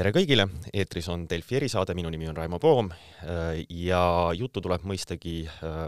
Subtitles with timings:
[0.00, 2.86] tere kõigile, eetris on Delfi erisaade, minu nimi on Raimo Poom
[3.76, 4.00] ja
[4.32, 5.42] juttu tuleb mõistagi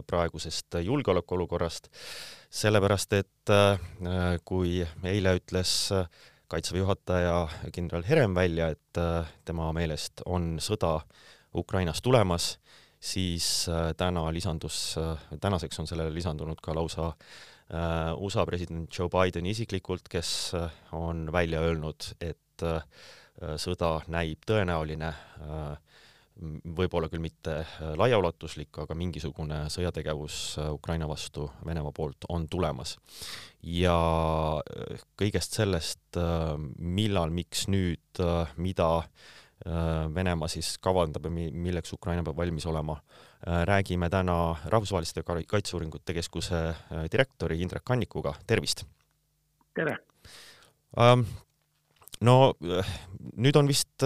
[0.04, 1.88] praegusest julgeolekuolukorrast,
[2.53, 3.53] sellepärast et
[4.45, 5.72] kui eile ütles
[6.53, 7.38] Kaitseväe juhataja
[7.72, 9.01] kindral Herem välja, et
[9.49, 10.99] tema meelest on sõda
[11.56, 12.58] Ukrainas tulemas,
[13.01, 13.65] siis
[13.97, 14.83] täna lisandus,
[15.40, 17.15] tänaseks on sellele lisandunud ka lausa
[18.20, 20.52] USA president Joe Biden isiklikult, kes
[21.00, 22.83] on välja öelnud, et Äh,
[23.41, 25.98] sõda näib tõenäoline, äh,
[26.77, 32.96] võib-olla küll mitte äh, laiaulatuslik, aga mingisugune sõjategevus Ukraina vastu Venemaa poolt on tulemas.
[33.62, 33.95] ja
[35.16, 36.18] kõigest sellest,
[36.78, 38.22] millal, miks nüüd,
[38.56, 38.88] mida
[40.14, 42.96] Venemaa siis kavandab ja mi-, milleks Ukraina peab valmis olema,
[43.70, 46.64] räägime täna Rahvusvaheliste Kaitseuuringute Keskuse
[47.12, 48.84] direktori Indrek Kannikuga, tervist!
[49.74, 49.97] tere!
[52.23, 52.55] Ähm, no
[53.37, 54.05] nüüd on vist,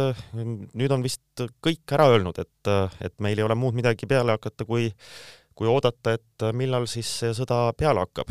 [0.75, 2.71] nüüd on vist kõik ära öelnud, et,
[3.05, 4.91] et meil ei ole muud midagi peale hakata, kui
[5.57, 8.29] kui oodata, et millal siis see sõda peale hakkab.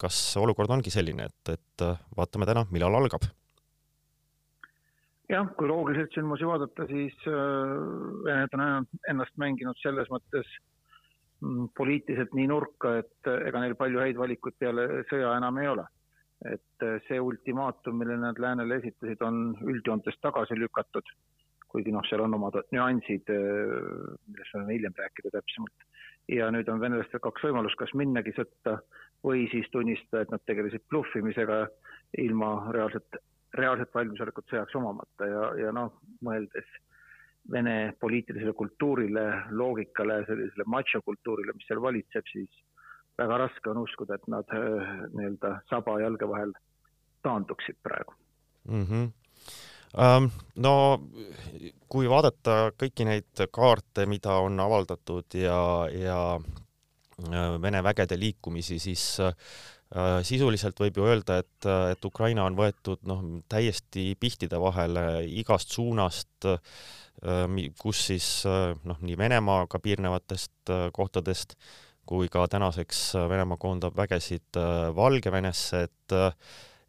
[0.00, 1.84] kas olukord ongi selline, et, et
[2.16, 3.28] vaatame täna, millal algab?
[5.30, 10.48] jah, kui loogiliselt sündmusi vaadata, siis Venemaa on ennast mänginud selles mõttes
[11.44, 15.84] mm, poliitiliselt nii nurka, et ega neil palju häid valikuid peale sõja enam ei ole
[16.48, 21.06] et äh, see ultimaatum, mille nad läänele esitasid, on üldjoontes tagasi lükatud,
[21.70, 23.74] kuigi noh, seal on omad nüansid, äh,
[24.28, 25.88] millest võime hiljem rääkida täpsemalt.
[26.30, 28.78] ja nüüd on venelastel kaks võimalust, kas minnagi sõtta
[29.26, 31.64] või siis tunnistada, et nad tegelesid bluffimisega
[32.22, 33.18] ilma reaalset,
[33.58, 36.68] reaalset valmisolekut sõjaks omamata ja, ja noh, mõeldes
[37.50, 39.22] Vene poliitilisele kultuurile,
[39.56, 42.60] loogikale, sellisele machokultuurile, mis seal valitseb, siis
[43.18, 46.52] väga raske on uskuda, et nad äh, nii-öelda saba jalge vahel
[47.22, 48.14] taanduksid praegu
[48.68, 48.84] mm.
[48.84, 49.10] -hmm.
[49.90, 51.02] Um, no
[51.90, 59.18] kui vaadata kõiki neid kaarte, mida on avaldatud ja, ja äh, Vene vägede liikumisi, siis
[59.20, 59.34] äh,
[60.22, 66.46] sisuliselt võib ju öelda, et, et Ukraina on võetud noh, täiesti pihtide vahele igast suunast
[66.46, 66.60] äh,,
[67.82, 73.58] kus siis äh, noh, nii Venemaaga piirnevatest äh, kohtadest äh, kui ka tänaseks äh, Venemaa
[73.60, 76.32] koondab vägesid äh, Valgevenesse, et äh,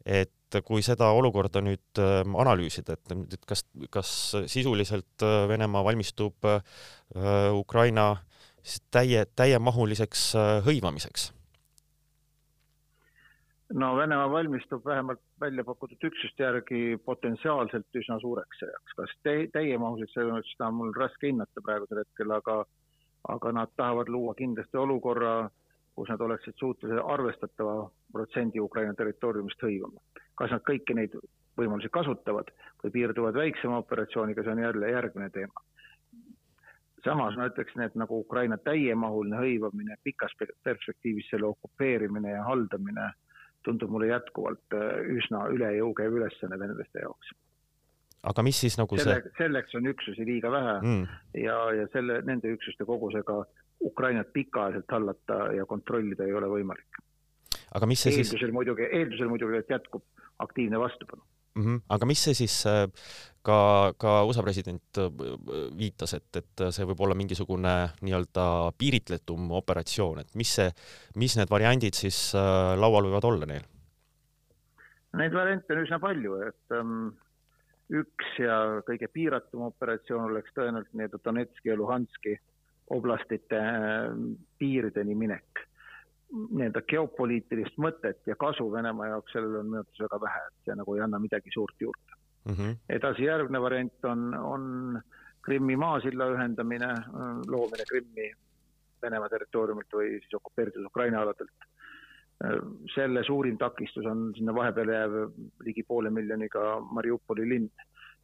[0.06, 3.62] et kui seda olukorda nüüd analüüsida, et, et kas,
[3.94, 4.10] kas
[4.52, 6.44] sisuliselt Venemaa valmistub
[7.56, 8.08] Ukraina
[8.60, 10.26] siis täie, täiemahuliseks
[10.66, 11.30] hõivamiseks?
[13.80, 19.16] no Venemaa valmistub vähemalt välja pakutud üksuste järgi potentsiaalselt üsna suureks sõjaks, kas
[19.56, 22.64] täiemahuliseks seda on mul raske hinnata praegusel hetkel, aga
[23.30, 25.50] aga nad tahavad luua kindlasti olukorra,
[25.96, 30.00] kus nad oleksid suutelised arvestatava protsendi Ukraina territooriumist hõivama.
[30.36, 31.16] kas nad kõiki neid
[31.58, 32.48] võimalusi kasutavad
[32.84, 35.66] või piirduvad väiksema operatsiooniga, see on jälle järgmine teema.
[37.04, 40.34] samas ma ütleksin, et nagu Ukraina täiemahuline hõivamine, pikas
[40.64, 43.12] perspektiivis selle okupeerimine ja haldamine
[43.64, 47.34] tundub mulle jätkuvalt äh, üsna üle jõu käiv ülesanne venelaste jaoks
[48.22, 51.04] aga mis siis nagu selle, see selleks on üksusi liiga vähe mm.
[51.42, 53.42] ja, ja selle, nende üksuste kogusega
[53.82, 57.02] Ukrainat pikaajaliselt hallata ja kontrollida ei ole võimalik.
[57.74, 60.06] aga mis see eeldusel siis muidugi, eeldusel muidugi, et jätkub
[60.46, 61.66] aktiivne vastupanu mm.
[61.66, 61.82] -hmm.
[61.90, 62.86] aga mis see siis äh,
[63.42, 63.58] ka,
[63.98, 65.10] ka USA president äh,
[65.78, 68.46] viitas, et, et see võib olla mingisugune nii-öelda
[68.78, 70.70] piiritletum operatsioon, et mis see,
[71.16, 73.66] mis need variandid siis äh, laual võivad olla neil?
[75.18, 77.10] Neid variante on üsna palju, et ähm,
[77.92, 78.58] üks ja
[78.88, 82.38] kõige piiratum operatsioon oleks tõenäoliselt nii-öelda Donetski ja Luhanski
[82.92, 84.16] oblastite äh,
[84.60, 85.68] piirideni minek.
[86.32, 90.76] nii-öelda geopoliitilist mõtet ja kasu Venemaa jaoks sellel on minu arvates väga vähe, et see
[90.80, 92.16] nagu ei anna midagi suurt juurde
[92.46, 92.54] mm.
[92.54, 92.78] -hmm.
[92.90, 95.02] edasi järgmine variant on, on
[95.42, 96.88] Krimmi maasilla ühendamine,
[97.48, 98.32] loomine Krimmi
[99.02, 101.68] Venemaa territooriumilt või siis okupeeritud Ukraina aladelt
[102.96, 105.16] selle suurim takistus on sinna vahepeale jääv
[105.66, 107.70] ligi poole miljoniga Mariupoli linn,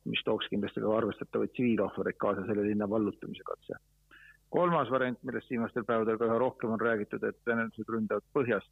[0.05, 3.79] mis tooks kindlasti ka arvestatavaid tsiviilohvreid kaasa selle linna vallutamise katse.
[4.49, 8.69] kolmas variant, millest viimastel päevadel ka üha rohkem on räägitud, et venelased ründavad põhjast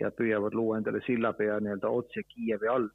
[0.00, 2.88] ja püüavad luua endale sillapea nii-öelda otse Kiievi all,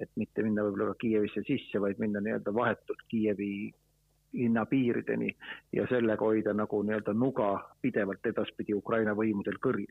[0.00, 3.72] et mitte minna võib-olla ka Kiievisse sisse, vaid minna nii-öelda vahetult Kiievi
[4.38, 5.34] linna piirideni
[5.72, 7.50] ja sellega hoida nagu nii-öelda nuga
[7.82, 9.90] pidevalt edaspidi Ukraina võimudel kõril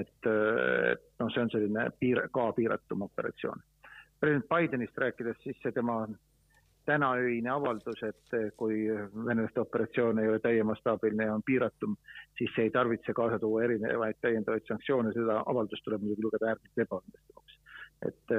[0.00, 3.62] et, et noh, see on selline piir, ka piiratum operatsioon.
[4.20, 6.04] president Bidenist rääkides, siis see tema
[6.86, 8.86] tänaöine avaldus, et kui
[9.26, 11.96] venelaste operatsioon ei ole täiemastaabiline ja on piiratum,
[12.38, 17.58] siis ei tarvitse kaasa tuua erinevaid täiendavaid sanktsioone, seda avaldust tuleb muidugi lugeda äärmiselt ebaõnnestunumaks.
[18.08, 18.34] et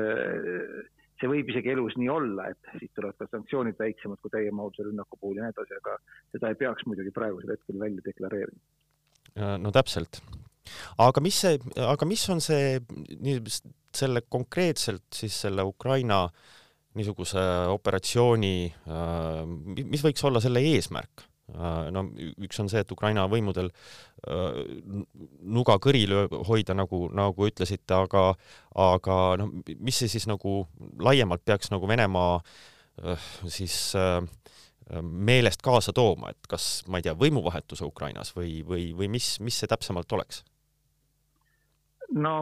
[1.23, 5.19] see võib isegi elus nii olla, et siis tulevad ka sanktsioonid väiksemad kui täiemahulise rünnaku
[5.19, 5.97] puhul ja nii edasi, aga
[6.35, 8.59] seda ei peaks muidugi praegusel hetkel välja deklareerima.
[9.63, 10.19] no täpselt.
[11.04, 12.77] Aga mis see, aga mis on see
[13.19, 13.39] nii
[13.94, 16.25] selle konkreetselt siis selle Ukraina
[16.98, 17.42] niisuguse
[17.74, 18.57] operatsiooni,
[18.88, 19.44] äh,
[19.83, 21.25] mis võiks olla selle eesmärk?
[21.54, 22.06] Äh, no
[22.45, 24.60] üks on see, et Ukraina võimudel äh,
[25.42, 26.13] nuga kõril
[26.48, 28.27] hoida, nagu, nagu ütlesite, aga,
[28.86, 30.62] aga noh, mis see siis nagu
[31.01, 32.39] laiemalt peaks nagu Venemaa
[33.50, 33.95] siis
[35.01, 39.57] meelest kaasa tooma, et kas, ma ei tea, võimuvahetuse Ukrainas või, või, või mis, mis
[39.57, 40.44] see täpsemalt oleks?
[42.15, 42.33] No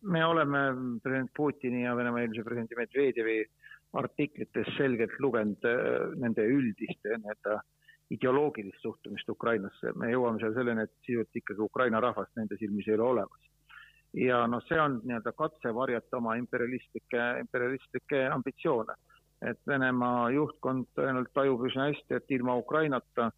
[0.00, 0.58] me oleme
[1.02, 3.38] president Putini ja Venemaa eelmise presidendi Medvedjevi
[3.98, 5.64] artiklites selgelt lugenud
[6.20, 7.60] nende üldiste nii-öelda
[8.14, 12.96] ideoloogilist suhtumist Ukrainasse, me jõuame seal selleni, et sisuliselt ikkagi Ukraina rahvast nende silmis ei
[12.96, 13.44] ole olemas.
[14.16, 18.94] ja noh, see on nii-öelda katse varjata oma imperialistlikke, imperialistlikke ambitsioone.
[19.42, 23.30] et Venemaa juhtkond tõenäoliselt tajub üsna hästi, et ilma Ukrainata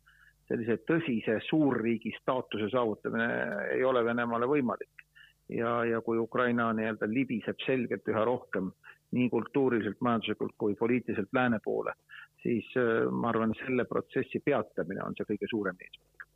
[0.49, 3.27] sellise tõsise suurriigi staatuse saavutamine
[3.75, 5.10] ei ole Venemaale võimalik.
[5.51, 8.71] Ja, ja kui Ukraina nii-öelda libiseb selgelt üha rohkem
[9.17, 11.95] nii kultuuriliselt, majanduslikult kui poliitiliselt lääne poole,
[12.43, 16.27] siis äh, ma arvan, selle protsessi peatamine on see kõige suurem eesmärk.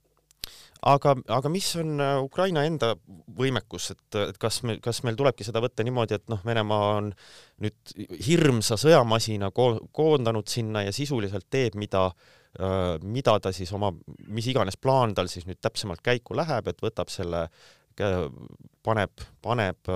[0.90, 2.94] aga, aga mis on äh, Ukraina enda
[3.38, 7.12] võimekus, et, et kas me, kas meil tulebki seda võtta niimoodi, et noh, Venemaa on
[7.62, 7.94] nüüd
[8.26, 13.94] hirmsa sõjamasina ko koondanud sinna ja sisuliselt teeb, mida äh, mida ta siis oma,
[14.26, 17.46] mis iganes plaan tal siis nüüd täpsemalt käiku läheb, et võtab selle
[18.84, 19.90] paneb, paneb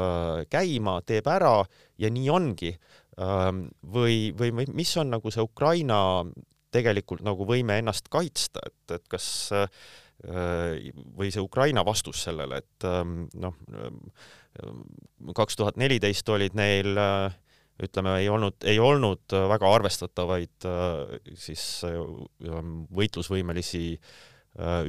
[0.52, 1.56] käima, teeb ära
[1.98, 2.72] ja nii ongi.
[3.18, 6.22] Või, või, või mis on nagu see Ukraina
[6.74, 9.50] tegelikult nagu võime ennast kaitsta, et, et kas
[11.18, 12.86] või see Ukraina vastus sellele, et
[13.38, 13.58] noh,
[15.34, 16.98] kaks tuhat neliteist olid neil
[17.78, 20.66] ütleme, ei olnud, ei olnud väga arvestatavaid
[21.38, 21.64] siis
[22.98, 23.84] võitlusvõimelisi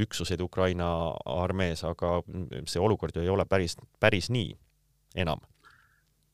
[0.01, 0.87] üksuseid Ukraina
[1.29, 2.21] armees, aga
[2.65, 4.55] see olukord ju ei ole päris, päris nii
[5.15, 5.43] enam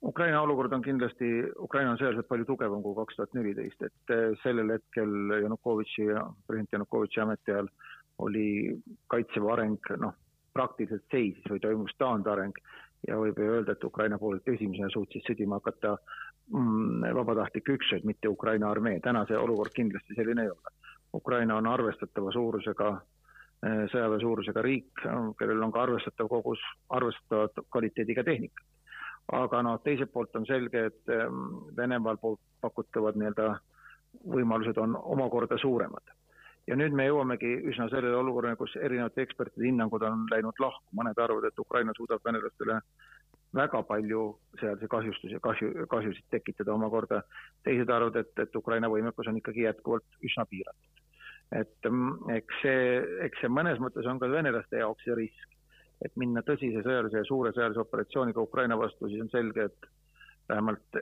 [0.06, 1.28] Ukraina olukord on kindlasti,
[1.60, 6.06] Ukraina on sõjaliselt palju tugevam kui kaks tuhat neliteist, et eh, sellel hetkel Janukovitši,
[6.46, 7.70] president Janukovitši ametiajal
[8.26, 8.48] oli
[9.12, 10.14] kaitseväe areng noh,
[10.54, 12.54] praktiliselt seisis või toimus taandareng
[13.08, 18.30] ja võib ju öelda, et Ukraina poolelt esimesena suutsid sõdima hakata mm, vabatahtlik üksused, mitte
[18.30, 19.02] Ukraina armee.
[19.02, 20.76] täna see olukord kindlasti selline ei ole.
[21.18, 22.94] Ukraina on arvestatava suurusega
[23.66, 25.04] sõjaväe suurusega riik,
[25.40, 26.62] kellel on ka arvestatav kogus
[26.94, 28.66] arvestatava kvaliteediga tehnikat
[29.34, 31.48] aga noh, teiselt poolt on selge, et ehm,
[31.78, 33.56] Venemaal poolt pakutavad nii-öelda
[34.36, 36.14] võimalused on omakorda suuremad.
[36.68, 41.20] ja nüüd me jõuamegi üsna sellele olukorrale, kus erinevate ekspertide hinnangud on läinud lahku, mõned
[41.22, 42.80] arvavad, et Ukraina suudab venelastele
[43.54, 44.24] väga palju
[44.60, 47.22] sealse kahjustusi, kahju, kahjusid tekitada omakorda,
[47.64, 51.05] teised arvavad, et, et Ukraina võimekus on ikkagi jätkuvalt üsna piiratud.
[51.60, 52.88] Et mm, eks see,
[53.28, 55.54] eks see mõnes mõttes on ka venelaste jaoks see risk,
[56.06, 59.90] et minna tõsise sõjalise ja suure sõjalise operatsiooniga Ukraina vastu, siis on selge, et
[60.50, 61.02] vähemalt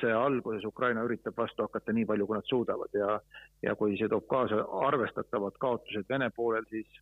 [0.00, 2.94] see alguses Ukraina üritab vastu hakata nii palju, kui nad suudavad.
[2.96, 3.18] Ja,
[3.64, 7.00] ja kui see toob kaasa arvestatavad kaotused Vene poolel, siis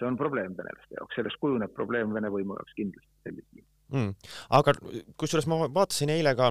[0.00, 4.12] see on probleem venelaste jaoks, sellest kujuneb probleem Vene võimu jaoks kindlasti sellisel mm..
[4.58, 4.74] aga
[5.20, 6.50] kusjuures ma vaatasin eile ka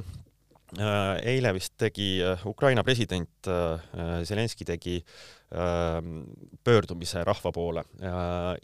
[0.78, 5.02] eile vist tegi äh, Ukraina president äh, Zelenskõi tegi
[5.50, 7.82] pöördumise rahva poole.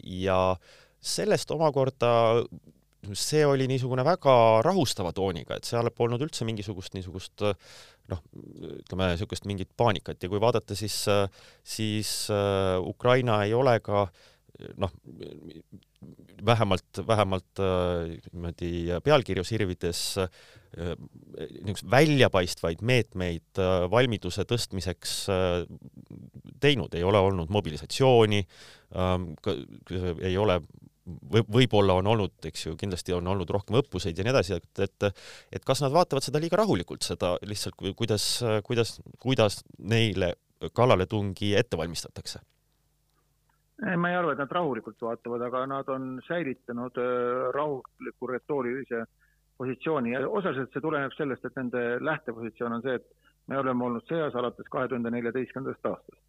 [0.06, 0.36] Ja
[1.02, 2.10] sellest omakorda
[3.10, 8.22] see oli niisugune väga rahustava tooniga, et seal polnud üldse mingisugust niisugust noh,
[8.78, 10.22] ütleme niisugust mingit paanikat.
[10.22, 11.00] Ja kui vaadata, siis,
[11.66, 14.06] siis äh, Ukraina ei ole ka
[14.80, 14.92] noh,
[16.46, 18.72] vähemalt, vähemalt äh, niimoodi
[19.04, 20.30] pealkirju sirvides äh,
[20.76, 23.60] niisuguseid väljapaistvaid meetmeid
[23.90, 25.14] valmiduse tõstmiseks
[26.60, 28.42] teinud, ei ole olnud mobilisatsiooni,
[29.00, 29.30] ähm,
[30.20, 30.60] ei ole
[31.06, 34.82] või võib-olla on olnud, eks ju, kindlasti on olnud rohkem õppuseid ja nii edasi, et,
[34.82, 35.06] et
[35.54, 38.26] et kas nad vaatavad seda liiga rahulikult, seda lihtsalt, kuidas,
[38.66, 40.34] kuidas, kuidas neile
[40.74, 42.42] kallaletungi ette valmistatakse?
[43.84, 49.04] Ma ei arva, et nad rahulikult vaatavad, aga nad on säilitanud äh, rahuliku retoorilise
[49.56, 53.06] positsiooni ja osaliselt see tuleneb sellest, et nende lähtepositsioon on see, et
[53.48, 56.24] me oleme olnud sõjas alates kahe tuhande neljateistkümnendast aastast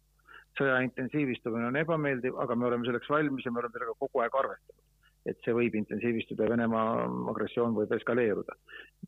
[0.58, 4.38] sõja intensiivistumine on ebameeldiv, aga me oleme selleks valmis ja me oleme sellega kogu aeg
[4.42, 4.84] arvestanud.
[5.28, 6.92] et see võib intensiivistuda ja Venemaa
[7.32, 8.54] agressioon võib eskaleeruda.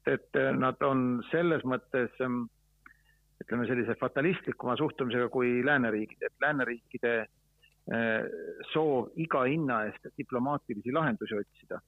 [0.07, 2.13] et nad on selles mõttes
[3.41, 7.15] ütleme sellise fatalistlikuma suhtumisega kui lääneriigid, et lääneriikide
[8.73, 11.81] soov iga hinna eest diplomaatilisi lahendusi otsida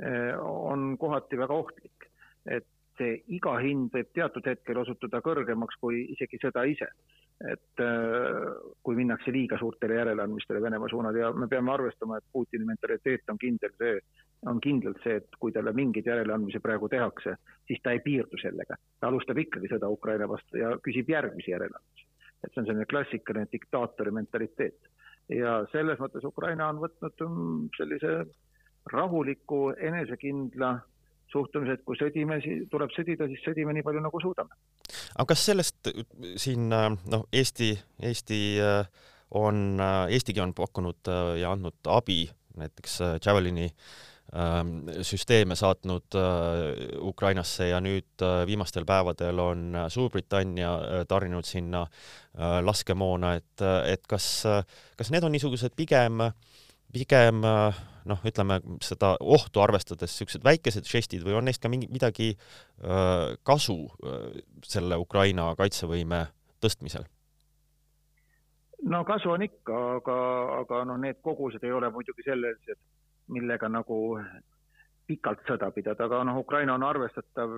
[0.00, 2.08] eh, on kohati väga ohtlik.
[2.46, 2.66] et
[2.98, 6.88] see iga hind võib teatud hetkel osutuda kõrgemaks kui isegi sõda ise.
[7.50, 7.80] et
[8.86, 13.40] kui minnakse liiga suurtele järeleandmistele Venemaa suunal ja me peame arvestama, et Putini mentaliteet on
[13.42, 13.96] kindel see,
[14.46, 17.34] on kindlalt see, et kui talle mingeid järeleandmisi praegu tehakse,
[17.66, 18.78] siis ta ei piirdu sellega.
[19.00, 22.06] ta alustab ikkagi sõda Ukraina vastu ja küsib järgmisi järeleandmisi.
[22.44, 24.90] et see on selline klassikaline diktaatori mentaliteet.
[25.32, 28.16] Ja selles mõttes Ukraina on võtnud mm, sellise
[28.92, 30.74] rahuliku, enesekindla
[31.32, 32.38] suhtumise, et kui sõdime,
[32.70, 34.54] tuleb sõdida, siis sõdime nii palju, nagu suudame.
[35.16, 35.90] aga kas sellest
[36.40, 37.72] siin noh, Eesti,
[38.04, 38.84] Eesti äh,
[39.34, 42.28] on, äh, Eestigi on pakkunud äh, ja andnud abi
[42.60, 43.86] näiteks Javelini äh,
[45.02, 51.86] süsteeme saatnud äh, Ukrainasse ja nüüd äh, viimastel päevadel on äh, Suurbritannia tarninud sinna
[52.34, 54.26] laskemoona, et, et kas,
[54.98, 56.18] kas need on niisugused pigem,
[56.90, 62.32] pigem noh, ütleme seda ohtu arvestades niisugused väikesed žestid või on neist ka mingi, midagi
[63.46, 63.76] kasu
[64.66, 66.24] selle Ukraina kaitsevõime
[66.58, 67.06] tõstmisel?
[68.90, 70.18] no kasu on ikka, aga,
[70.58, 72.82] aga noh, need kogused ei ole muidugi sellised
[73.32, 73.98] millega nagu
[75.06, 77.50] pikalt sõda pidada, aga noh, Ukraina on arvestatav,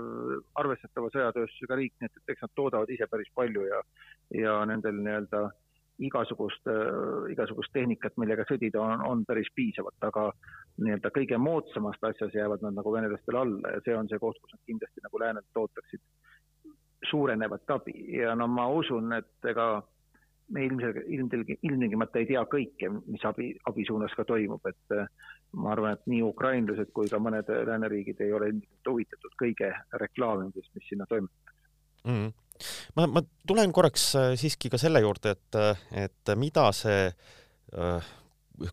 [0.59, 3.79] arvestatava sõjatööstusega riik, nii et, et eks nad toodavad ise päris palju ja,
[4.35, 5.45] ja nendel nii-öelda
[6.07, 6.67] igasugust,
[7.33, 10.29] igasugust tehnikat, millega sõdida, on, on päris piisavalt, aga
[10.83, 14.57] nii-öelda kõige moodsamast asjas jäävad nad nagu venelastele alla ja see on see koht, kus
[14.57, 16.03] nad kindlasti nagu läänelt ootaksid
[17.11, 17.95] suurenevat abi.
[18.19, 19.69] Ja no ma usun, et ega
[20.55, 25.09] me ilmselt, ilmselge, ilmtingimata ei tea kõike, mis abi, abi suunas ka toimub, et äh,
[25.59, 29.73] ma arvan, et nii ukrainlased kui ka mõned lääneriigid ei ole ilmselt huvitatud kõige
[30.03, 31.57] reklaamimisest, mis sinna toimetatakse
[32.05, 32.21] mm.
[32.21, 32.69] -hmm.
[32.97, 35.61] ma, ma tulen korraks äh, siiski ka selle juurde, et,
[36.07, 37.11] et mida see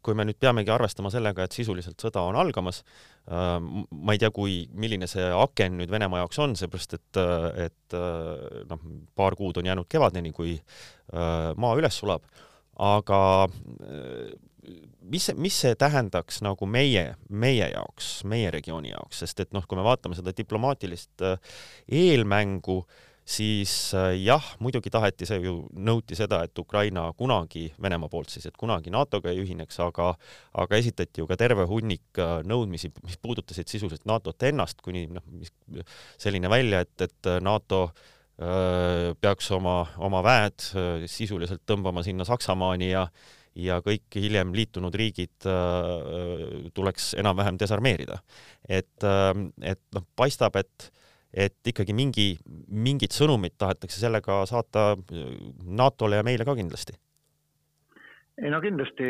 [0.04, 2.82] kui me nüüd peamegi arvestama sellega, et sisuliselt sõda on algamas,
[3.28, 7.22] äh, ma ei tea, kui, milline see aken nüüd Venemaa jaoks on, seepärast et,
[7.68, 8.88] et äh, noh,
[9.18, 12.26] paar kuud on jäänud kevadeni, kui äh, maa üles sulab,
[12.82, 13.20] aga
[15.12, 19.78] mis mis see tähendaks nagu meie, meie jaoks, meie regiooni jaoks, sest et noh, kui
[19.78, 21.26] me vaatame seda diplomaatilist
[21.92, 22.80] eelmängu,
[23.26, 28.46] siis äh, jah, muidugi taheti see ju, nõuti seda, et Ukraina kunagi, Venemaa poolt siis,
[28.50, 30.12] et kunagi NATO-ga ei ühineks, aga
[30.60, 35.24] aga esitati ju ka terve hunnik äh, nõudmisi, mis puudutasid sisuliselt NATO-t ennast, kuni noh,
[35.32, 35.54] mis
[36.20, 42.28] selline välja, et, et NATO öö, äh, peaks oma, oma väed öö, sisuliselt tõmbama sinna
[42.28, 43.08] Saksamaani ja
[43.54, 48.18] ja kõik hiljem liitunud riigid äh, tuleks enam-vähem desarmeerida.
[48.68, 49.06] et
[49.62, 50.90] et noh, paistab, et
[51.34, 52.28] et ikkagi mingi,
[52.70, 54.94] mingit sõnumit tahetakse sellega saata
[55.66, 56.94] NATO-le ja meile ka kindlasti.
[58.42, 59.10] ei no kindlasti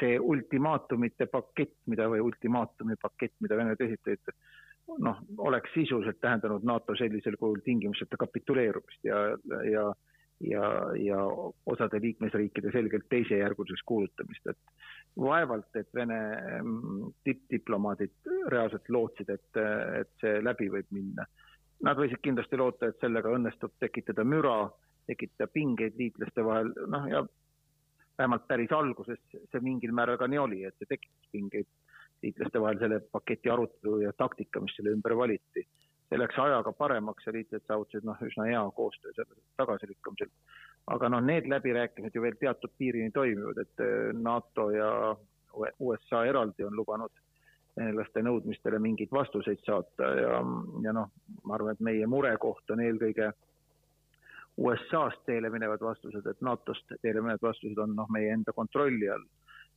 [0.00, 4.32] see ultimaatumite pakett, mida või ultimaatumi pakett, mida Venemaa esitasid,
[5.04, 9.24] noh, oleks sisuliselt tähendanud NATO sellisel kujul tingimusteta kapituleerumist ja,
[9.68, 9.90] ja
[10.40, 10.62] ja,
[10.94, 11.18] ja
[11.66, 14.58] osade liikmesriikide selgelt teisejärguliseks kuulutamist, et
[15.18, 16.18] vaevalt, et Vene
[17.26, 19.60] tippdiplomaadid reaalselt lootsid, et,
[20.00, 21.26] et see läbi võib minna.
[21.86, 24.68] Nad võisid kindlasti loota, et sellega õnnestub tekitada müra,
[25.06, 27.24] tekitada pingeid liitlaste vahel, noh ja
[28.18, 31.68] vähemalt päris alguses see mingil määral ka nii oli, et see tekitas pingeid
[32.22, 35.66] liitlaste vahel selle paketi arutelu ja taktika, mis selle ümber valiti.
[36.08, 40.30] see läks ajaga paremaks ja liitlased saavutasid noh, üsna hea koostöö selle tagasilükkamisel
[40.94, 44.90] aga noh, need läbirääkimised ju veel teatud piirini toimivad, et eh, NATO ja
[45.80, 47.12] USA eraldi on lubanud
[47.78, 50.38] venelaste nõudmistele mingeid vastuseid saata ja,
[50.84, 51.10] ja noh,
[51.44, 53.30] ma arvan, et meie murekoht on eelkõige
[54.58, 59.26] USA-st teele minevad vastused, et NATO-st teele minevad vastused on noh, meie enda kontrolli all.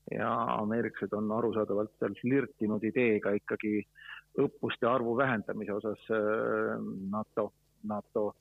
[0.10, 3.84] Ja ameeriklased on arusaadavalt seal flirtinud ideega ikkagi
[4.41, 7.51] õppuste arvu vähendamise osas eh, NATO,
[7.86, 8.32] NATO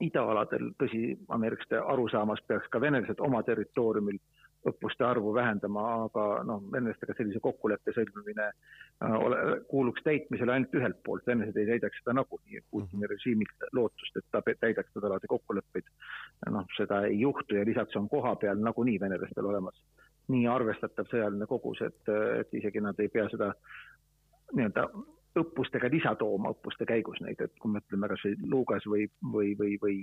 [0.00, 4.18] idaaladel, tõsi, ameeriklaste arusaamas peaks ka venelased oma territooriumil
[4.66, 9.38] õppuste arvu vähendama, aga noh, venelastega sellise kokkuleppe sõlmimine äh, ole,
[9.70, 13.12] kuuluks täitmisele ainult ühelt poolt, venelased ei täidaks seda nagunii, Putini mhm.
[13.12, 15.92] režiimilt lootust, et ta täidaks tadalasi kokkuleppeid.
[16.50, 19.78] noh, seda ei juhtu ja lisaks on kohapeal nagunii venelastel olemas
[20.32, 23.52] nii arvestatav sõjaline kogus, et, et isegi nad ei pea seda
[24.56, 24.88] nii-öelda
[25.40, 29.52] õppustega lisa tooma õppuste käigus neid, et kui me ütleme kas või Lugas või, või,
[29.58, 29.96] või, või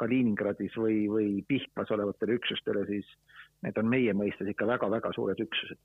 [0.00, 3.08] Kaliningradis või, või Pihkvas olevatele üksustele, siis
[3.66, 5.78] need on meie mõistes ikka väga-väga suured üksused.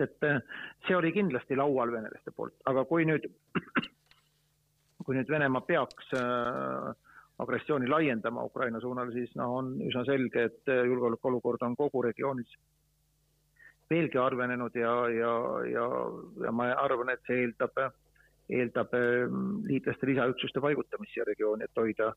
[0.00, 0.40] et äh,
[0.86, 3.28] see oli kindlasti laual venelaste poolt, aga kui nüüd,
[5.04, 6.90] kui nüüd Venemaa peaks äh,
[7.38, 12.58] agressiooni laiendama Ukraina suunal, siis noh, on üsna selge, et äh, julgeolekuolukord on kogu regioonis
[13.90, 15.32] veelgi harvenenud ja, ja,
[15.70, 15.86] ja,
[16.44, 17.78] ja ma arvan, et see eeldab
[18.50, 18.92] eeldab
[19.66, 22.12] liitlaste lisaüksuste paigutamist siia regiooni, et hoida,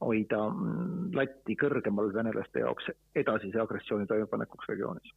[0.00, 5.12] hoida mm, latti kõrgemal venelaste jaoks edasise agressiooni toimepanekuks regioonis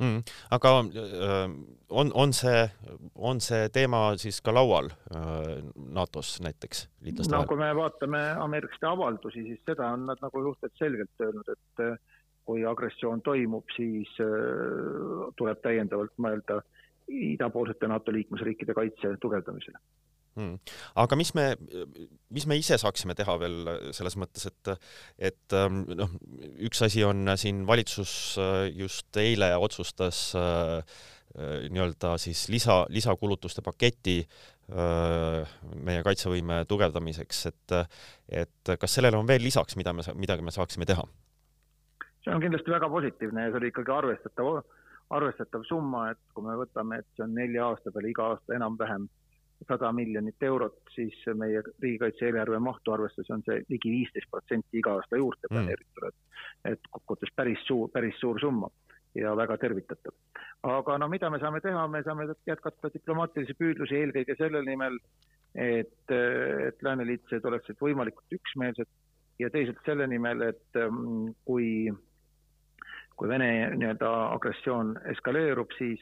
[0.00, 0.22] mm,.
[0.50, 1.50] aga äh,
[1.88, 2.62] on, on see,
[3.14, 6.86] on see teema siis ka laual äh, NATO-s näiteks
[7.30, 11.84] no kui me vaatame ameeriklaste avaldusi, siis seda on nad nagu suhteliselt selgelt öelnud, et
[11.86, 12.18] äh,
[12.50, 14.10] kui agressioon toimub, siis
[15.38, 16.56] tuleb täiendavalt mõelda
[17.10, 19.78] idapoolsete NATO liikmesriikide kaitse tugevdamisele
[20.36, 20.58] hmm..
[21.02, 21.46] aga mis me,
[22.34, 24.90] mis me ise saaksime teha veel selles mõttes, et,
[25.30, 26.12] et ähm, noh,
[26.66, 33.64] üks asi on siin valitsus äh, just eile otsustas äh, äh, nii-öelda siis lisa, lisakulutuste
[33.66, 34.22] paketi
[34.70, 37.72] meie kaitsevõime tugevdamiseks, et,
[38.42, 41.02] et kas sellele on veel lisaks, mida me, midagi me saaksime teha?
[42.22, 44.60] see on kindlasti väga positiivne ja see oli ikkagi arvestatav,
[45.10, 49.08] arvestatav summa, et kui me võtame, et see on nelja aasta peale iga aasta enam-vähem
[49.68, 54.94] sada miljonit eurot, siis meie riigikaitse eelarve mahtu arvestades on see ligi viisteist protsenti iga
[54.96, 55.56] aasta juurde mm.
[55.56, 58.70] planeeritud, et et kokkuvõttes päris suur, päris suur summa
[59.14, 60.14] ja väga tervitatav.
[60.62, 64.98] aga no mida me saame teha, me saame jätkata diplomaatilisi püüdlusi eelkõige selle nimel,
[65.54, 68.88] et, et lääneliitlased oleksid võimalikult üksmeelsed
[69.40, 71.90] ja teisalt selle nimel, et mm, kui,
[73.20, 76.00] kui Vene nii-öelda agressioon eskaleerub, siis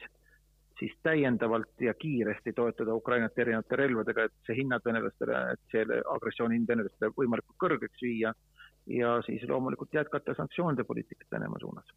[0.79, 6.55] siis täiendavalt ja kiiresti toetada Ukrainat erinevate relvadega, et see hinnad venelastele, et selle agressiooni
[6.55, 8.31] hind venelastele võimalikult kõrgeks viia
[8.87, 11.91] ja siis loomulikult jätkata sanktsioonide poliitikat Venemaa suunas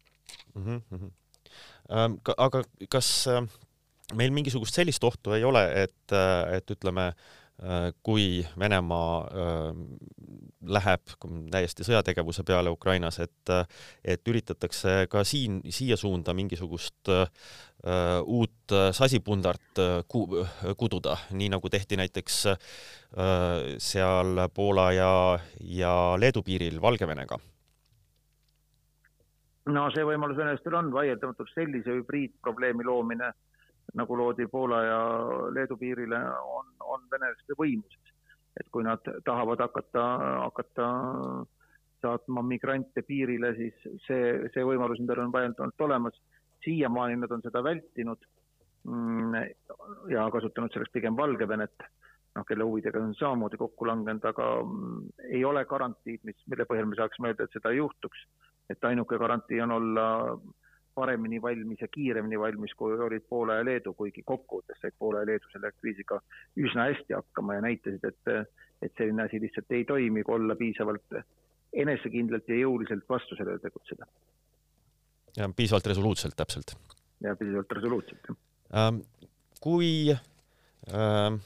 [0.55, 0.81] mm.
[0.91, 2.19] -hmm.
[2.37, 3.47] aga kas äh,
[4.19, 7.42] meil mingisugust sellist ohtu ei ole, et, äh, et ütleme, Äh,
[8.03, 9.77] kui Venemaa äh,
[10.63, 11.13] läheb
[11.51, 13.51] täiesti sõjategevuse peale Ukrainas, et,
[14.03, 17.11] et üritatakse ka siin, siia suunda mingisugust
[18.23, 20.21] uut sasipundart ku,
[20.79, 22.37] kududa, nii nagu tehti näiteks
[23.83, 25.11] seal Poola ja,
[25.59, 27.39] ja Leedu piiril Valgevenega.
[29.71, 33.33] No see võimalus venelastel on vaieldamatult sellise hübriidprobleemi loomine
[33.93, 34.99] nagu loodi Poola ja
[35.53, 36.19] Leedu piirile,
[36.57, 38.13] on, on venelaste võimuses.
[38.59, 40.01] et kui nad tahavad hakata,
[40.43, 40.87] hakata
[42.03, 46.21] saatma migrante piirile, siis see, see võimalus nendel on vaieldamatult olemas.
[46.63, 48.21] siiamaani nad on seda vältinud
[48.87, 49.33] mm,
[50.11, 51.85] ja kasutanud selleks pigem Valgevenet,
[52.37, 56.87] noh, kelle huvidega on samamoodi kokku langenud, aga mm, ei ole garantiid, mis, mille põhjal
[56.89, 58.27] me saaksime öelda, et seda ei juhtuks.
[58.71, 60.05] et ainuke garantii on olla
[60.95, 65.31] paremini valmis ja kiiremini valmis, kui olid Poola ja Leedu, kuigi kokkuvõttes said Poola ja
[65.31, 66.19] Leedu selle kriisiga
[66.59, 68.51] üsna hästi hakkama ja näitasid, et,
[68.85, 71.17] et selline asi lihtsalt ei toimi, kui olla piisavalt
[71.83, 74.07] enesekindlalt ja jõuliselt vastu sellele tegutseda.
[75.37, 76.75] ja piisavalt resoluutselt, täpselt.
[77.21, 79.01] ja piisavalt resoluutselt, jah ähm,.
[79.63, 81.41] kui ähm,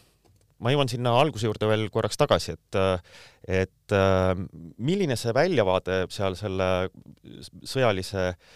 [0.59, 2.77] ma jõuan sinna alguse juurde veel korraks tagasi, et,
[3.47, 6.71] et ähm, milline see väljavaade seal selle
[7.63, 8.55] sõjalise äh,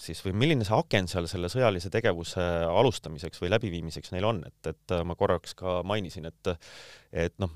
[0.00, 4.70] siis või milline see aken seal selle sõjalise tegevuse alustamiseks või läbiviimiseks neil on, et,
[4.72, 6.54] et ma korraks ka mainisin, et
[7.14, 7.52] et noh,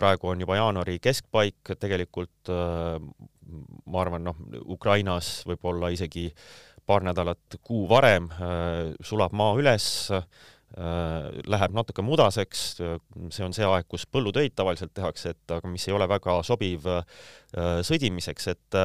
[0.00, 4.38] praegu on juba jaanuari keskpaik, tegelikult ma arvan, noh,
[4.72, 6.30] Ukrainas võib-olla isegi
[6.86, 8.30] paar nädalat, kuu varem
[9.04, 10.22] sulab maa üles, Äh,
[10.72, 15.94] läheb natuke mudaseks, see on see aeg, kus põllutöid tavaliselt tehakse, et aga mis ei
[15.96, 17.02] ole väga sobiv äh,
[17.84, 18.78] sõdimiseks, et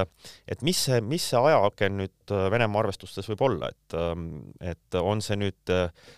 [0.47, 4.27] et mis see, mis see ajaaken nüüd äh, Venemaa arvestustes võib olla, et ähm,
[4.59, 5.71] et on see nüüd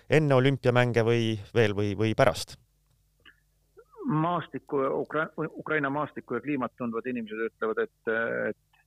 [0.09, 2.57] enne olümpiamänge või veel või, või pärast?
[4.09, 8.11] maastikku, Ukra-, Ukraina maastikku ja kliimat tundvad inimesed ütlevad, et,
[8.49, 8.79] et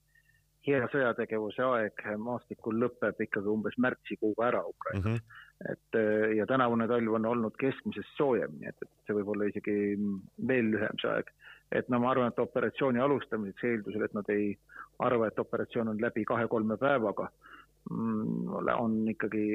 [0.67, 5.15] hea sõjategevuse aeg maastikul lõpeb ikkagi umbes märtsikuuga ära Ukrainas mm.
[5.15, 9.31] -hmm et äh, ja tänavune talv on olnud keskmisest soojem, nii et, et see võib
[9.33, 9.75] olla isegi
[10.47, 11.31] veel lühem see aeg.
[11.71, 14.51] et no ma arvan, et operatsiooni alustamiseks eeldusel, et nad ei
[14.99, 17.29] arva, et operatsioon on läbi kahe-kolme päevaga,
[17.89, 19.45] mm, on ikkagi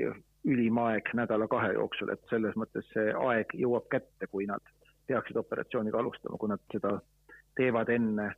[0.49, 4.65] ülim aeg nädala-kahe jooksul, et selles mõttes see aeg jõuab kätte, kui nad
[5.07, 6.97] peaksid operatsiooniga alustama, kui nad seda
[7.59, 8.33] teevad enne,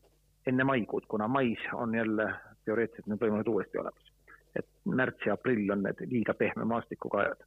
[0.47, 2.29] enne maikuud, kuna mais on jälle
[2.65, 4.13] teoreetiliselt need võimalused uuesti olemas.
[4.59, 7.45] et märts ja aprill on need liiga pehme maastikuga ajad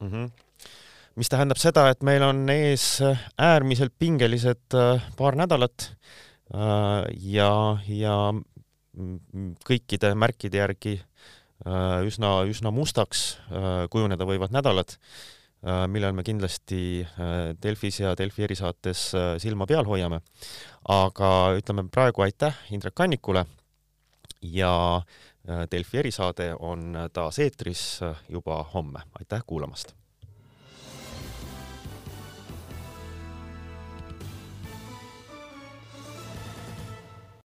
[0.00, 0.08] mm.
[0.08, 0.30] -hmm.
[1.16, 3.00] mis tähendab seda, et meil on ees
[3.38, 5.90] äärmiselt pingelised äh, paar nädalat
[6.54, 8.16] äh, ja, ja
[9.68, 13.38] kõikide märkide järgi äh, üsna, üsna mustaks
[13.90, 14.96] kujuneda võivad nädalad,
[15.90, 17.02] millel me kindlasti
[17.62, 19.00] Delfis ja Delfi erisaates
[19.42, 20.20] silma peal hoiame.
[20.86, 23.44] aga ütleme praegu aitäh Indrek Kannikule
[24.42, 25.02] ja
[25.70, 29.94] Delfi erisaade on taas eetris juba homme, aitäh kuulamast!